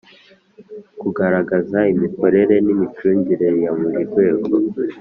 [1.01, 4.51] Kugaragaza imikorere n’ imicungire yaburi rwego